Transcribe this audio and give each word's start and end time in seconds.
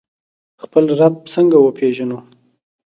خپل 0.63 0.83
رب 0.99 1.15
څنګه 1.33 1.57
وپیژنو؟ 1.61 2.19